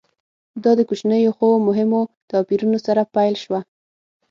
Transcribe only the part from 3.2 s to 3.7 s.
شوه